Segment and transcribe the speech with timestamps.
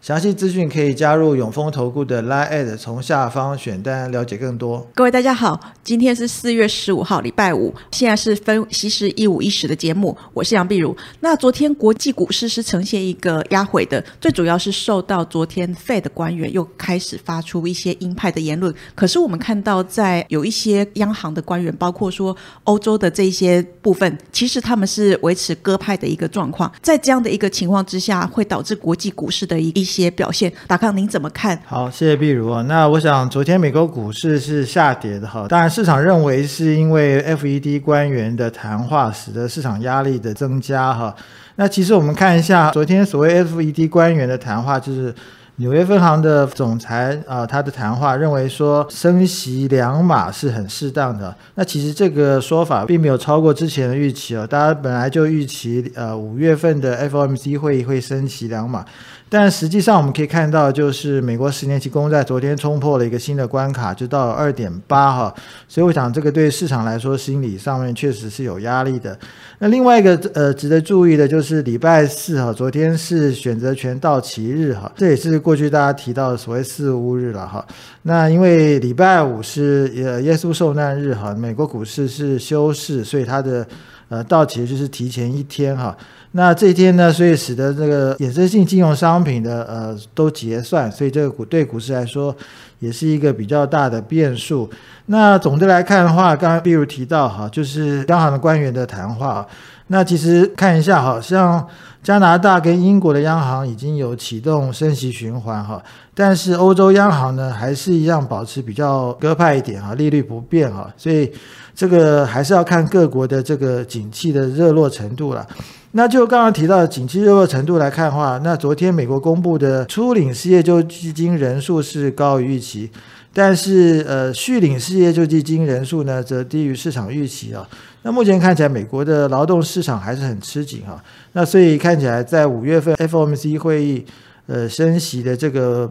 [0.00, 4.86] 详细资讯可以加入永丰投顾的 Line，从下方选单了解更多。
[4.94, 10.96] 各位大家好，今天是四月十五号，礼拜五，现在是分析师一五一十的节目，我是杨碧如。
[11.18, 18.72] 那昨天国际股市是呈现一个压回的，最主要是受到昨天 Fed 官员又开始发出一些鹰派的言论。
[18.94, 22.34] 可是我们看到，在有一些央行的官员，包括说
[22.64, 26.72] 欧洲的这些部分，其实他们是维持鸽派的一个状况。
[26.80, 31.58] 在这样的一个情况之下，会导致国际股市的一一一些表现，达康您怎么看？
[31.64, 32.60] 好，谢谢碧如啊。
[32.68, 41.14] 那我想昨天美国股市是下跌的哈，当然市场认为是因为 FED 官员的谈话使得市场压力的增加哈。
[41.56, 45.12] 那其实我们看一下昨天所谓 FED 官员的谈话，就是
[45.56, 51.34] 纽约分行的总裁啊，他的谈话认为说升息两码是很适当的。
[51.54, 58.84] 那其实这个说法并没有超过之前的预期哦，大家本来就预期呃五月份的 FOMC 会议会升息两码。
[59.30, 65.34] 但实际上，我们可以看到，就是美国十年期公债昨天冲破了一个新的关卡，就到二点八哈。
[65.68, 69.18] 所以我想，这个对市场来说，心理上面确实是有压力的。
[69.58, 77.64] 那另外一个呃，值得注意的就是礼拜四哈，昨天是选择权到期日哈，这也是过去大家提到的所谓四乌日了哈。
[78.02, 83.66] 那因为礼拜五是呃耶稣受难日哈，美国股市是休市，所以它的
[84.08, 85.96] 呃到期就是提前一天哈。
[86.32, 92.36] 那这一天呢，所以使得这个衍生性金融商品的呃都结算，所以这个股对股市来说
[92.80, 94.68] 也是一个比较大的变数。
[95.06, 99.46] 那总的来看的话，刚刚比如提到哈，就是央行的官员的谈话。
[99.90, 101.66] 那其实看一下好，像
[102.08, 105.78] 加拿大跟英国的央行已经有启动升息循环哈，
[106.14, 111.30] 但是欧洲央行呢还是一样保持比较鸽派一点哈，利率不变哈，所以
[111.74, 115.46] 这个还是要看各国的这个景气的热络程度了。
[115.90, 122.90] 那就刚刚提到的景气热络程度来看的话，那昨天美国公布的初领失业救济金人数是高于预期，
[123.38, 127.64] 但是呃续领失业救济金人数呢则低于市场预期啊。
[128.02, 131.00] 那目前看起来美国的劳动市场还是很吃紧啊。
[131.34, 134.04] 那所以看起来在五月份 FOMC 会议
[134.46, 135.88] 呃升息的这个。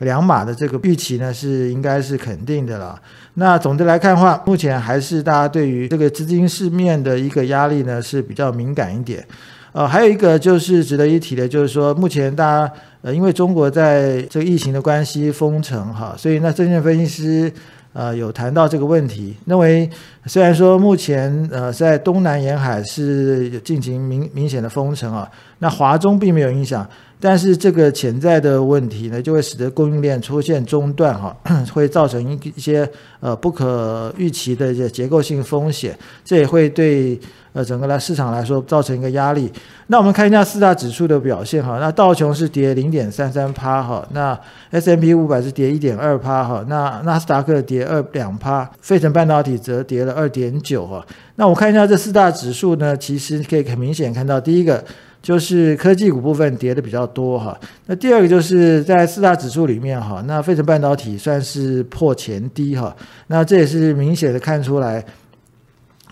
[0.00, 3.00] 两码的这个预期呢，是应该是肯定的了。
[3.36, 9.26] 那总的来看的话，目前还是大家对于这个资金市面的一个压力呢是比较敏感一点。
[9.76, 12.72] 呃，还有一个就是值得一提的，就是说目前大家
[13.02, 17.52] 呃，因为中国在这个疫情的关系封城哈，所以那证券分析师
[17.92, 19.86] 呃有谈到这个问题，认为
[20.24, 26.88] 虽然说目前呃在东南沿海是进行明明显的封城啊，那华中并没有影响。
[27.18, 31.34] 但是这个潜在的问题呢，就会使得供应链出现中断，哈，
[31.72, 32.86] 会造成一一些
[33.20, 37.18] 呃不可预期的一些结构性风险，这也会对
[37.56, 39.50] 呃整个来市场来说造成一个压力。
[39.86, 44.38] 那我们看一下四大指数的表现，哈，那道琼是跌零点三三趴，哈，那
[44.70, 51.04] S M P 五百是跌一点二趴，哈，那纳斯达克跌二两趴，费城半导体则跌了二点九，哈。
[51.36, 54.84] 那我看一下这四大指数呢，其实可以很明显看到，第一个。
[55.22, 62.94] 就是科技股部分跌的比较多哈，那第二个就是在四大指数里面哈，那费城半导体算是破前低哈，
[63.26, 65.04] 那这也是明显的看出来，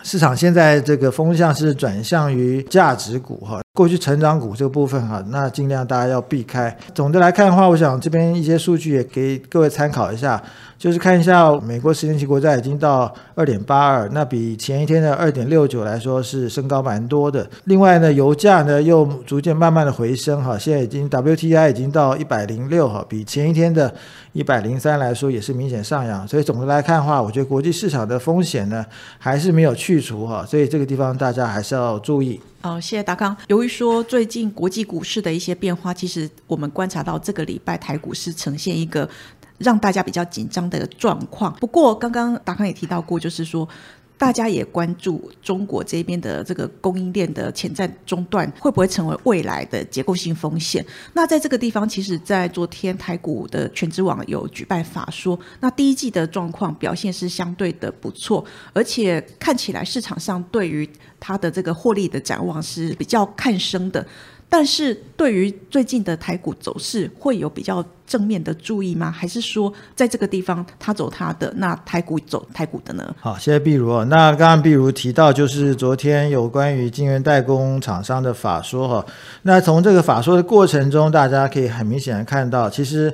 [0.05, 6.75] 市场现在这个风向是转向于价值股哈，过去成长股这个部分哈，那尽量大家要避开。
[6.95, 10.41] 总的来看的话，我想这边一些数据也给各位参考一下。
[10.79, 17.45] 就是看一下美国十年期国债已经到二点八二，那比前一天的二点六九来说是升高蛮多的。
[17.65, 23.93] 另外呢，油价呢又逐渐慢慢的回升哈，现在已经 WTI 已经到一百零六哈，比前一天的
[24.35, 26.29] 一百零三来说也是明显上扬。
[26.29, 28.87] 所以总的来看的话，我觉得国际市场的风险呢
[29.19, 32.41] 还是没有去除哈，所以这个地方大家还是要注意。
[32.65, 33.37] 好，谢谢达康。
[33.49, 39.07] 由于说最近国际股市的一些变化，其实我们观察到这个礼拜台股市呈现一个。
[39.59, 41.53] 让大家比较紧张的状况。
[41.61, 43.69] 不过，刚刚达康也提到过，就是说，
[44.25, 50.83] 大家也关注中国这边的这个供应链的潜在中断会不会成为未来的结构性风险。
[51.13, 58.43] 那在这个地方，其实，在昨天台股的全职网有举办法说，那第一季的状况表现是相对的不错，
[58.73, 60.89] 而且看起来市场上对于
[61.21, 64.07] 它的这个获利的展望是比较看升的。
[64.49, 69.11] 但是对于最近的台股走势，会有比较正面的注意吗？
[69.11, 73.15] 还是说在这个地方他走他的，那台股走台股的呢？
[73.19, 74.05] 好，谢谢碧如。
[74.05, 79.05] 那刚刚碧如提到，就是昨天有关于晶圆代工厂商的法说哈。
[79.43, 83.13] 那从这个法说的过程中，大家可以很明显的看到，其实。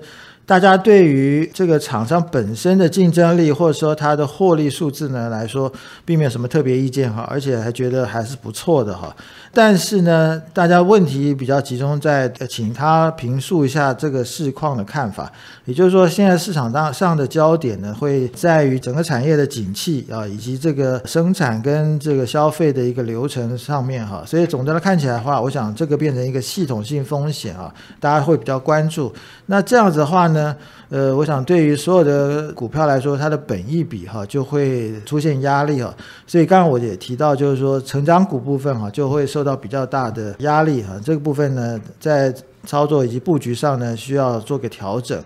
[0.51, 5.73] 大家对于这个厂商本身的竞争力，或者说它的获利数字呢来说，
[6.05, 9.15] 并没有什么特别意见哈，而且还觉得还是不错的哈。
[9.53, 15.31] 但是呢，大家问题比较集中在，请他评述一下这个市况的看法。
[15.67, 24.25] 也就是说，现在市场当上的焦点呢，会在于整个产业的景气啊，以及这个生产跟这个消费的一个流程上面哈。
[24.27, 29.13] 所以总的来看起来的话，我想这个变成一个系统性风险啊，大家会比较关注。
[29.47, 30.40] 那这样子的话呢？
[30.89, 35.95] 呃，我想对于所有的股票来说，它的本益比哈就会出现压力哈，
[36.27, 42.35] 所以刚刚我也提到，就是说成长股部分哈就会受到比较大的压力哈，这个部分呢在
[42.67, 45.19] 操作以及布局上呢需要做个调整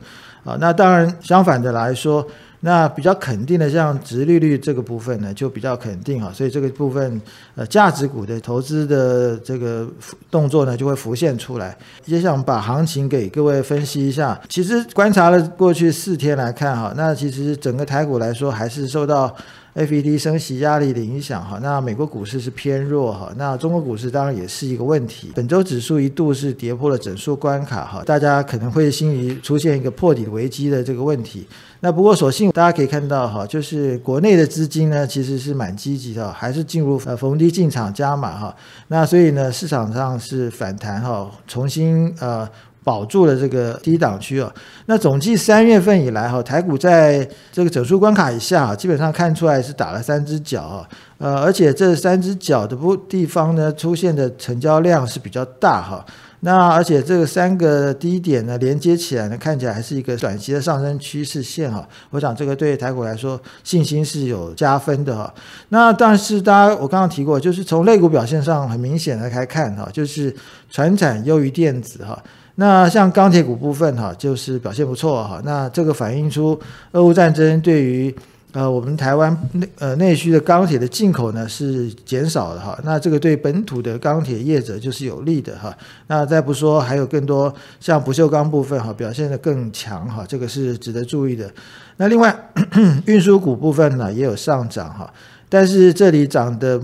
[0.45, 0.57] 啊。
[0.61, 2.27] 那当然相反的来说。
[2.67, 7.21] 那比较肯定的，像直利率这个部分呢，就比较肯定哈，所以这个部分
[7.55, 9.87] 呃价值股的投资的这个
[10.31, 11.77] 动作呢，就会浮现出来。
[12.07, 14.41] 也想把行情给各位分析一下。
[14.49, 19.37] 其实观察了过去四天来看哈，那其实整个台股来说还是受到。
[19.75, 25.33] FED 升息压力的影响哈，那美国股市是偏弱哈，那中国股市当然也是一个问题。
[25.35, 31.45] 本周指数一度是跌破了整数关卡哈，大家可能会心里出现一个破底危机的这个问题。
[31.81, 38.57] 那不过所幸大家可以看到哈，就是国内的资金呢其实是蛮积极的，还是进入呃逢低进场加码哈。
[38.89, 42.49] 那所以呢市场上是反弹哈，重新呃。
[42.85, 44.53] 保住了这个低档区啊，
[44.85, 50.87] 那总计三月份以来哈，台股在这个整数关卡以下，基本上看出来是打了三只脚啊，
[51.17, 56.05] 呃，而且这三只脚的不地方呢，出现的成交量是比较大哈，
[56.41, 65.33] 那而且这个三个低点呢连接起来呢，看起来还是一个短期的上升趋势线哈，我想这个对台股来说信心是有加分的哈，
[65.71, 70.37] 那但是大家我刚刚提过，就是从类股表现上很明显的来看哈，就是
[70.71, 72.23] 船产优于电子哈。
[72.57, 75.41] 那像钢铁股部分哈，就是表现不错哈。
[75.45, 76.57] 那这个反映出
[76.93, 78.15] 俄乌战争对于
[78.53, 82.79] 呃我们台湾内呃内需的钢铁的进口呢是减少了哈。
[82.85, 85.77] 那这个对本土的钢铁业者就是有利的哈。
[86.07, 91.51] 那再不说还有更多像不锈钢部分哈表现的更强哈，这个是值得注意的。
[91.97, 92.53] 那另外
[93.07, 95.13] 运输股部分呢也有上涨哈，
[95.49, 96.81] 但是这里涨的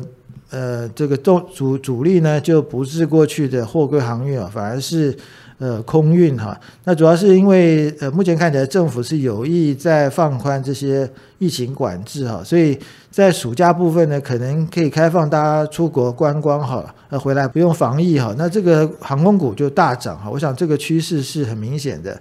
[0.50, 5.16] 呃这个重主主力呢就不是过去的货柜航运啊，反而是。
[5.60, 11.06] 呃，空运哈，那主要是因为呃，目前看起来政府是有意在放宽这些
[11.38, 12.78] 疫情管制哈，所以
[13.10, 22.18] 在暑假部分呢，可能可以开放大家出国观光哈，呃，回来不用防疫哈，那这个航空股就大涨哈，我想这个趋势是很明显的。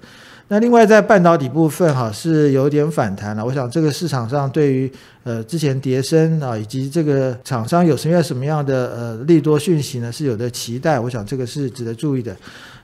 [0.49, 4.91] 那另外在半导体部分哈，是有点反弹了，我想这个市场上对于
[5.23, 12.35] 呃之前跌升啊，以及这个厂商有什么样什么样的呃利多讯息呢，是有的期待，我想这个是值得注意的。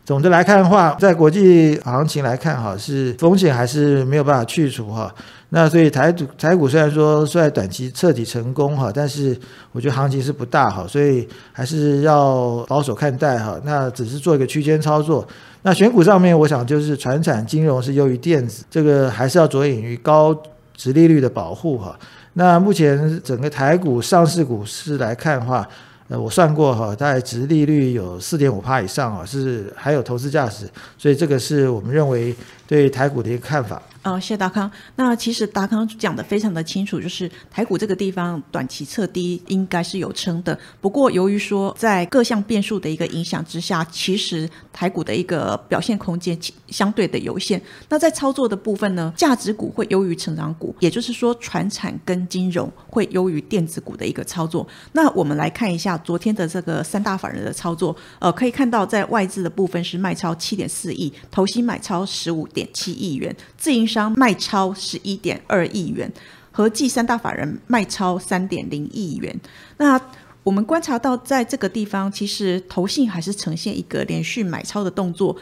[0.06, 5.12] 总的来看的话，在国际行情来看，哈是风险还是没有办法去除哈。
[5.50, 9.36] 那所以台股台股虽然说在短期彻底成功哈，但是
[9.72, 13.60] 我觉得行情是不大哈，所以还是要保守看待哈。
[13.64, 15.28] 那只是做一个区间操作。
[15.64, 20.38] 那选股上面，我想就是传产金融是优于电子，这个还是要着眼于高
[20.76, 21.98] 值利率的保护哈。
[22.34, 25.68] 那目前整个台股上市股市来看的话，
[26.08, 32.36] 呃，我算过哈，大概值利率有四点五帕以上啊，是还有投资价值，所以这个是我们认为
[32.68, 33.82] 对台股的一个看法。
[34.06, 34.70] 哦，谢谢达康。
[34.98, 40.58] 那其实达康讲的非常的清楚，就是台股这个地方短期测低应该是有撑的。
[40.80, 47.60] 不过由于说在各项变数的一个影响之下，其实台股的一个表现空间相对的有限。
[47.90, 54.68] 那在操作的部分呢，价值股会优于成长股，也就是说，船产跟金融会优于电子股的一个操作。
[54.92, 63.95] 那我们来看一下昨天的这个三大法人的操作，呃，可以看到在外资的部分是卖超七点四亿，投新买超十五点七亿元，自营。
[63.96, 66.12] 商卖超十一点二亿元，
[66.52, 69.34] 合计三大法人卖超三点零亿元。
[69.78, 70.00] 那
[70.44, 75.36] 我们观察到，在这个地方，其实投信还是呈现一个连续买超的动作，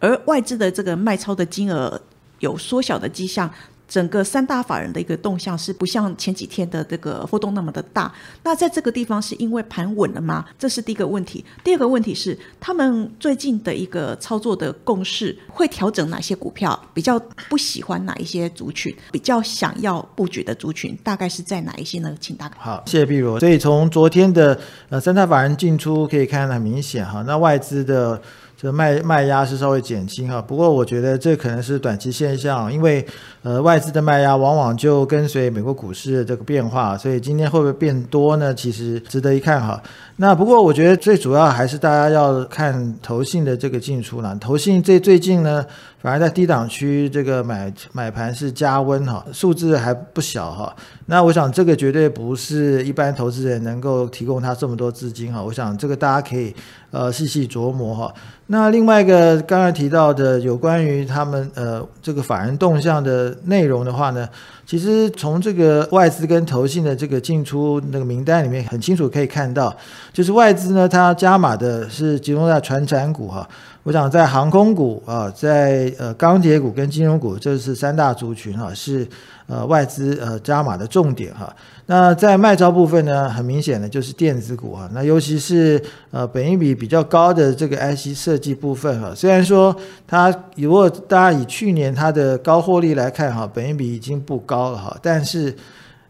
[0.00, 2.00] 而外资的这个卖超的金额
[2.40, 3.48] 有缩小的迹象。
[3.90, 8.10] 整个三大法人的一个动向是不像前几天的这个波动那么的大。
[8.44, 10.46] 那在这个地方是因为盘稳了吗？
[10.56, 11.44] 这是第一个问题。
[11.64, 16.80] 第二个问题是，他们最近的一个操作的共识会调整哪些股票？
[16.94, 17.18] 比较
[17.48, 18.94] 不喜欢哪一些族群？
[19.10, 22.14] 比较想要布局的族群大概是在哪一些呢？
[22.20, 22.54] 请大哥。
[22.60, 23.40] 好，谢谢碧如。
[23.40, 24.56] 所以从昨天的
[24.88, 28.22] 呃三大法人进出可以看得很明显哈，那外资的。
[28.60, 33.06] 这卖卖压是稍微减轻哈，不过我觉得这可能是短期现象，因为
[33.42, 38.54] 呃外资的卖压往往就跟随美国股市的这个变化，所以今天会不会变多呢？
[38.54, 39.82] 其实值得一看哈。
[40.16, 45.64] 那不过我觉得最主要还是大家要看投信的这个进出了，投信这最近呢。
[46.02, 50.74] 反而在低档区，这个买买盘是加温哈，数字还不小哈。
[51.06, 55.42] 那我想这个绝对不是一般投资人能够提供他这么多资金哈。
[55.42, 56.54] 我想这个大家可以
[56.90, 58.14] 呃细细琢磨哈。
[58.46, 64.26] 那另外一个刚才提到的有关于他们呃这个法人动向的内容的话呢？
[64.66, 69.74] 其实从这个外资跟投信的这个进出那个名单里面，很清楚可以看到，
[70.12, 73.46] 就是外资呢，它加码的是集中在船产股哈。
[73.82, 79.08] 我想在航空股啊，在呃钢铁股跟金融股，这是三大族群哈，是
[79.46, 81.50] 呃外资呃加码的重点哈。
[81.86, 84.86] 那在卖招部分呢，很明显的就是电子股哈。
[84.92, 89.74] 那尤其是呃本益比比较高的这个 IC 设计部分哈，虽然说
[90.06, 95.56] 它如果大家以去年它的高获利来看哈，本益比已经不高了哈，但是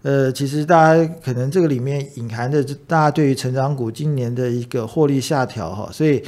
[0.03, 6.21] 呃其实大家可能这个里面隐含的，大家对于成长股今年的一个获利下调哈，所以。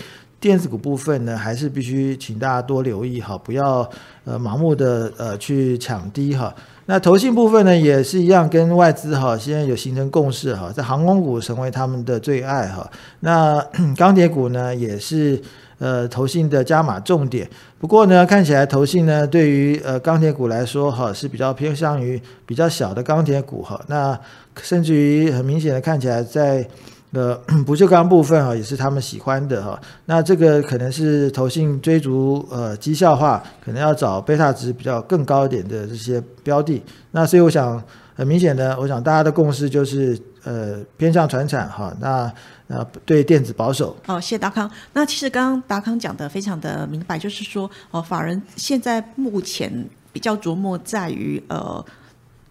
[0.43, 3.89] 电子股部分呢，还是必须请大家多留意哈，不要
[4.25, 6.53] 呃盲目的呃去抢低哈。
[6.87, 12.91] 那投信部分呢，也是一样，跟外资哈现在有形成共识哈，在航空股成为他们的最爱哈。
[13.21, 13.65] 那
[13.97, 15.41] 钢铁股呢，也是
[15.79, 17.49] 呃投信的加码重点。
[17.79, 23.81] 不过呢，看起来投信呢对于呃钢铁股来说哈是比较偏向于比较小的钢铁股哈。
[23.87, 24.19] 那
[24.61, 26.67] 甚至于很明显的看起来在。
[27.13, 27.35] 呃，
[27.67, 29.79] 不锈钢部分哈，也是他们喜欢的哈。
[30.07, 36.83] 那这个可能是投信追逐呃绩效化，可能要找贝塔值比较更高一点的这些标的。
[37.11, 37.83] 那所以我想
[38.15, 41.95] 很明显的，我想大家的共识就是呃偏向传产哈。
[42.01, 42.33] 那
[42.69, 43.95] 呃对电子保守。
[44.07, 44.71] 哦，谢达康。
[44.95, 49.71] 那其实刚刚达康讲的非常的明白，就是说哦，法人现在目前
[50.15, 51.85] 比较琢磨在于呃。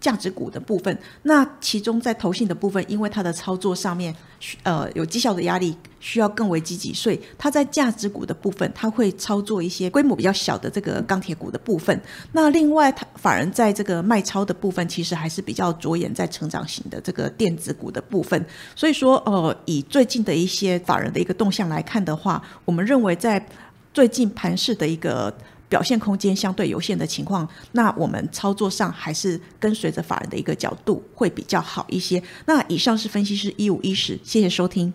[0.02, 4.14] 价值股的部分，那其中在投信的部分，因为它的操作上面，
[4.64, 11.98] 呃，有绩效的压力，需要更为积极，所以它在价值股的部分，它会操作一些规模比较小的这个钢铁股的部分。
[12.32, 18.44] 那另外，它法人在这个卖超的部分，其实还是比较着眼在成长型的这个电子股的部分。
[18.74, 23.46] 所以说，呃，以最近的一些法人的一个动向来看的话，我们认为在
[23.94, 25.32] 最近盘市的一个。
[25.72, 32.22] 表现空间相对有限的情况，那我们操作上还是跟随着法人的一个角度会比较好一些。
[32.44, 34.92] 那以上是分析师一五一十，谢谢收听。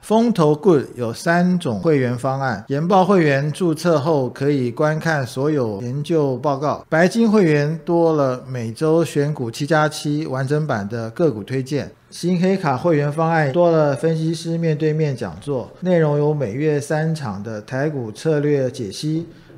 [0.00, 19.26] 风投 Good 有三种会员方案，研报会员注册后可以观看所有研究报告，白金会员多了每周选股七加七完整版的个股推荐，新黑卡会员方案多了分析师面对面讲座，内容有每月三场的台股策略解析。